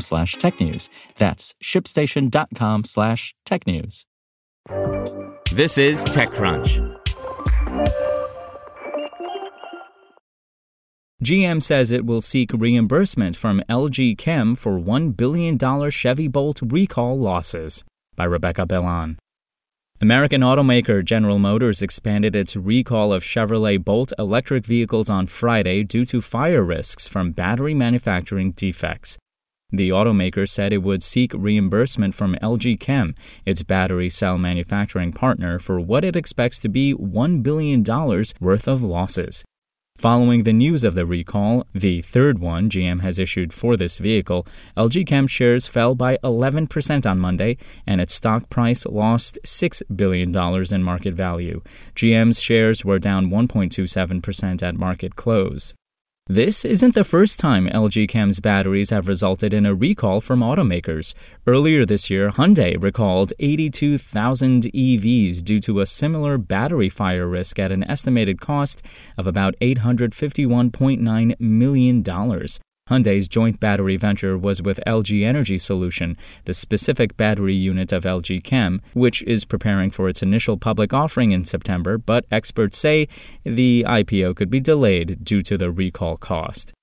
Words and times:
slash 0.00 0.36
technews. 0.36 0.88
That's 1.18 1.54
shipstation.com 1.62 2.84
slash 2.84 3.34
technews. 3.46 4.04
This 5.52 5.78
is 5.78 6.04
TechCrunch. 6.04 7.00
GM 11.22 11.62
says 11.62 11.90
it 11.90 12.04
will 12.04 12.20
seek 12.20 12.52
reimbursement 12.52 13.34
from 13.34 13.62
LG 13.68 14.18
Chem 14.18 14.54
for 14.54 14.78
$1 14.78 15.16
billion 15.16 15.90
Chevy 15.90 16.28
Bolt 16.28 16.60
recall 16.62 17.18
losses. 17.18 17.82
By 18.14 18.24
Rebecca 18.24 18.66
Bellan. 18.66 19.16
American 20.00 20.42
automaker 20.42 21.04
General 21.04 21.38
Motors 21.38 21.80
expanded 21.80 22.36
its 22.36 22.56
recall 22.56 23.12
of 23.12 23.22
Chevrolet 23.22 23.82
Bolt 23.82 24.12
electric 24.18 24.66
vehicles 24.66 25.08
on 25.08 25.26
Friday 25.26 25.82
due 25.82 26.04
to 26.04 26.20
fire 26.20 26.62
risks 26.62 27.08
from 27.08 27.32
battery 27.32 27.72
manufacturing 27.74 28.52
defects. 28.52 29.16
The 29.76 29.88
automaker 29.88 30.48
said 30.48 30.72
it 30.72 30.84
would 30.84 31.02
seek 31.02 31.32
reimbursement 31.34 32.14
from 32.14 32.36
LG 32.36 32.78
Chem, 32.78 33.16
its 33.44 33.64
battery 33.64 34.08
cell 34.08 34.38
manufacturing 34.38 35.12
partner, 35.12 35.58
for 35.58 35.80
what 35.80 36.04
it 36.04 36.14
expects 36.14 36.60
to 36.60 36.68
be 36.68 36.94
$1 36.94 37.42
billion 37.42 37.82
worth 38.40 38.68
of 38.68 38.82
losses. 38.84 39.44
Following 39.96 40.42
the 40.42 40.52
news 40.52 40.84
of 40.84 40.94
the 40.94 41.06
recall, 41.06 41.66
the 41.72 42.02
third 42.02 42.38
one 42.38 42.68
GM 42.68 43.00
has 43.00 43.18
issued 43.18 43.52
for 43.52 43.76
this 43.76 43.98
vehicle, 43.98 44.46
LG 44.76 45.06
Chem 45.06 45.26
shares 45.26 45.66
fell 45.66 45.94
by 45.94 46.18
11% 46.18 47.08
on 47.08 47.18
Monday, 47.18 47.56
and 47.86 48.00
its 48.00 48.14
stock 48.14 48.48
price 48.48 48.86
lost 48.86 49.38
$6 49.44 49.82
billion 49.96 50.36
in 50.72 50.82
market 50.82 51.14
value. 51.14 51.62
GM's 51.96 52.40
shares 52.40 52.84
were 52.84 52.98
down 52.98 53.28
1.27% 53.28 54.62
at 54.62 54.76
market 54.76 55.16
close. 55.16 55.74
This 56.28 56.64
isn't 56.64 56.94
the 56.94 57.04
first 57.04 57.38
time 57.38 57.68
LG 57.68 58.08
Chem's 58.08 58.40
batteries 58.40 58.88
have 58.88 59.08
resulted 59.08 59.52
in 59.52 59.66
a 59.66 59.74
recall 59.74 60.22
from 60.22 60.40
automakers. 60.40 61.12
Earlier 61.46 61.84
this 61.84 62.08
year, 62.08 62.30
Hyundai 62.30 62.82
recalled 62.82 63.34
82,000 63.38 64.62
EVs 64.62 65.44
due 65.44 65.58
to 65.58 65.80
a 65.80 65.86
similar 65.86 66.38
battery 66.38 66.88
fire 66.88 67.28
risk 67.28 67.58
at 67.58 67.70
an 67.70 67.84
estimated 67.84 68.40
cost 68.40 68.82
of 69.18 69.26
about 69.26 69.54
$851.9 69.60 71.38
million. 71.38 72.02
Hyundai's 72.90 73.28
joint 73.28 73.60
battery 73.60 73.96
venture 73.96 74.36
was 74.36 74.60
with 74.60 74.78
LG 74.86 75.24
Energy 75.24 75.56
Solution, 75.56 76.18
the 76.44 76.52
specific 76.52 77.16
battery 77.16 77.54
unit 77.54 77.94
of 77.94 78.04
LG 78.04 78.44
Chem, 78.44 78.82
which 78.92 79.22
is 79.22 79.46
preparing 79.46 79.90
for 79.90 80.06
its 80.06 80.22
initial 80.22 80.58
public 80.58 80.92
offering 80.92 81.30
in 81.30 81.44
September, 81.44 81.96
but 81.96 82.26
experts 82.30 82.76
say 82.76 83.08
the 83.42 83.86
IPO 83.88 84.36
could 84.36 84.50
be 84.50 84.60
delayed 84.60 85.24
due 85.24 85.40
to 85.40 85.56
the 85.56 85.70
recall 85.70 86.18
cost. 86.18 86.73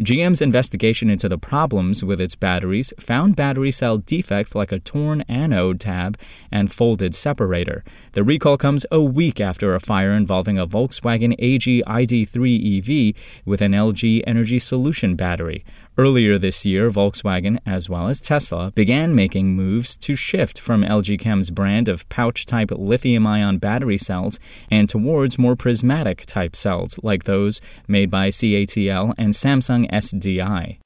GM's 0.00 0.42
investigation 0.42 1.08
into 1.08 1.26
the 1.26 1.38
problems 1.38 2.04
with 2.04 2.20
its 2.20 2.34
batteries 2.34 2.92
found 3.00 3.34
battery 3.34 3.72
cell 3.72 3.96
defects 3.96 4.54
like 4.54 4.70
a 4.70 4.78
torn 4.78 5.22
anode 5.22 5.80
tab 5.80 6.18
and 6.52 6.70
folded 6.70 7.14
separator. 7.14 7.82
The 8.12 8.22
recall 8.22 8.58
comes 8.58 8.84
a 8.90 9.00
week 9.00 9.40
after 9.40 9.74
a 9.74 9.80
fire 9.80 10.12
involving 10.12 10.58
a 10.58 10.66
Volkswagen 10.66 11.34
AG 11.38 11.82
ID3 11.86 12.78
EV 12.78 13.14
with 13.46 13.62
an 13.62 13.72
LG 13.72 14.22
Energy 14.26 14.58
Solution 14.58 15.16
battery. 15.16 15.64
Earlier 15.98 16.36
this 16.36 16.66
year, 16.66 16.90
Volkswagen, 16.90 17.58
as 17.64 17.88
well 17.88 18.08
as 18.08 18.20
Tesla, 18.20 18.70
began 18.72 19.14
making 19.14 19.56
moves 19.56 19.96
to 19.96 20.14
shift 20.14 20.60
from 20.60 20.82
LG 20.82 21.18
Chem's 21.18 21.50
brand 21.50 21.88
of 21.88 22.06
pouch 22.10 22.44
type 22.44 22.70
lithium 22.70 23.26
ion 23.26 23.56
battery 23.56 23.96
cells 23.96 24.38
and 24.70 24.90
towards 24.90 25.38
more 25.38 25.56
prismatic 25.56 26.26
type 26.26 26.54
cells 26.54 27.00
like 27.02 27.24
those 27.24 27.62
made 27.88 28.10
by 28.10 28.28
CATL 28.28 29.14
and 29.16 29.32
Samsung 29.32 29.90
SDI. 29.90 30.76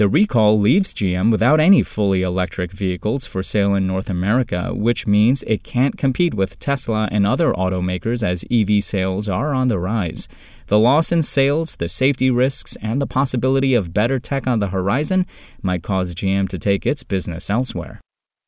The 0.00 0.08
recall 0.08 0.58
leaves 0.58 0.94
GM 0.94 1.30
without 1.30 1.60
any 1.60 1.82
fully 1.82 2.22
electric 2.22 2.72
vehicles 2.72 3.26
for 3.26 3.42
sale 3.42 3.74
in 3.74 3.86
North 3.86 4.08
America, 4.08 4.70
which 4.72 5.06
means 5.06 5.42
it 5.42 5.62
can't 5.62 5.98
compete 5.98 6.32
with 6.32 6.58
Tesla 6.58 7.06
and 7.12 7.26
other 7.26 7.52
automakers 7.52 8.22
as 8.22 8.46
EV 8.50 8.82
sales 8.82 9.28
are 9.28 9.52
on 9.52 9.68
the 9.68 9.78
rise. 9.78 10.26
The 10.68 10.78
loss 10.78 11.12
in 11.12 11.22
sales, 11.22 11.76
the 11.76 11.86
safety 11.86 12.30
risks, 12.30 12.76
and 12.80 12.98
the 12.98 13.06
possibility 13.06 13.74
of 13.74 13.92
better 13.92 14.18
tech 14.18 14.46
on 14.46 14.58
the 14.58 14.68
horizon 14.68 15.26
might 15.60 15.82
cause 15.82 16.14
GM 16.14 16.48
to 16.48 16.58
take 16.58 16.86
its 16.86 17.04
business 17.04 17.50
elsewhere. 17.50 18.00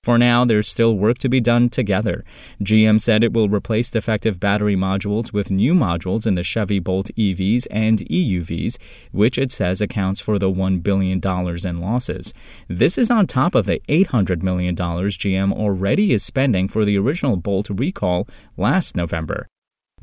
For 0.02 0.18
now, 0.18 0.44
there's 0.44 0.68
still 0.68 0.96
work 0.96 1.18
to 1.18 1.28
be 1.28 1.40
done 1.40 1.68
together. 1.68 2.24
GM 2.60 3.00
said 3.00 3.22
it 3.22 3.32
will 3.32 3.48
replace 3.48 3.88
defective 3.88 4.40
battery 4.40 4.74
modules 4.74 5.32
with 5.32 5.48
new 5.48 5.74
modules 5.74 6.26
in 6.26 6.34
the 6.34 6.42
Chevy 6.42 6.80
Bolt 6.80 7.12
EVs 7.16 7.68
and 7.70 7.98
EUVs, 7.98 8.78
which 9.12 9.38
it 9.38 9.52
says 9.52 9.80
accounts 9.80 10.20
for 10.20 10.40
the 10.40 10.50
$1 10.50 10.82
billion 10.82 11.20
in 11.24 11.80
losses. 11.80 12.34
This 12.66 12.98
is 12.98 13.12
on 13.12 13.28
top 13.28 13.54
of 13.54 13.66
the 13.66 13.80
$800 13.88 14.42
million 14.42 14.74
GM 14.74 15.52
already 15.52 16.12
is 16.12 16.24
spending 16.24 16.66
for 16.66 16.84
the 16.84 16.98
original 16.98 17.36
Bolt 17.36 17.70
recall 17.70 18.26
last 18.56 18.96
November. 18.96 19.46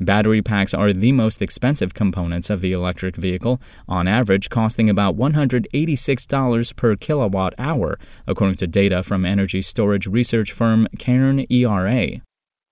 Battery 0.02 0.40
packs 0.40 0.72
are 0.72 0.94
the 0.94 1.12
most 1.12 1.42
expensive 1.42 1.92
components 1.92 2.48
of 2.48 2.62
the 2.62 2.72
electric 2.72 3.16
vehicle, 3.16 3.60
on 3.86 4.08
average 4.08 4.48
costing 4.48 4.88
about 4.88 5.16
$186 5.16 6.76
per 6.76 6.96
kilowatt 6.96 7.52
hour, 7.58 7.98
according 8.26 8.56
to 8.56 8.66
data 8.66 9.02
from 9.02 9.26
energy 9.26 9.60
storage 9.60 10.06
research 10.06 10.52
firm 10.52 10.88
Cairn 10.98 11.44
ERA. 11.50 12.22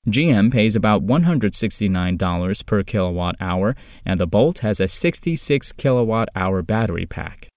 GM 0.09 0.51
pays 0.51 0.75
about 0.75 1.07
$169 1.07 2.65
per 2.65 2.83
kilowatt 2.83 3.37
hour, 3.41 3.77
and 4.07 4.19
the 4.19 4.27
Bolt 4.27 4.61
has 4.61 4.81
a 4.81 4.89
66 4.89 5.73
kilowatt 5.73 6.31
hour 6.35 6.63
battery 6.63 7.05
pack. 7.05 7.49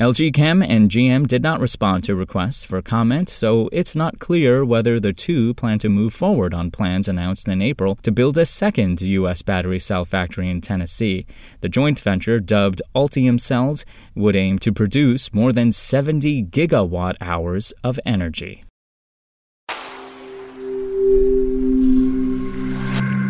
LG 0.00 0.34
Chem 0.34 0.60
and 0.60 0.90
GM 0.90 1.24
did 1.24 1.40
not 1.40 1.60
respond 1.60 2.02
to 2.02 2.16
requests 2.16 2.64
for 2.64 2.82
comment, 2.82 3.28
so 3.28 3.68
it's 3.70 3.94
not 3.94 4.18
clear 4.18 4.64
whether 4.64 4.98
the 4.98 5.12
two 5.12 5.54
plan 5.54 5.78
to 5.78 5.88
move 5.88 6.12
forward 6.12 6.52
on 6.52 6.72
plans 6.72 7.06
announced 7.06 7.46
in 7.46 7.62
April 7.62 7.94
to 8.02 8.10
build 8.10 8.36
a 8.36 8.44
second 8.44 9.00
U.S. 9.00 9.42
battery 9.42 9.78
cell 9.78 10.04
factory 10.04 10.50
in 10.50 10.60
Tennessee. 10.60 11.26
The 11.60 11.68
joint 11.68 12.00
venture, 12.00 12.40
dubbed 12.40 12.82
Ultium 12.92 13.40
Cells, 13.40 13.86
would 14.16 14.34
aim 14.34 14.58
to 14.58 14.72
produce 14.72 15.32
more 15.32 15.52
than 15.52 15.70
70 15.70 16.46
gigawatt 16.46 17.14
hours 17.20 17.72
of 17.84 18.00
energy. 18.04 18.64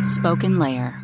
Spoken 0.02 0.58
Layer. 0.58 1.03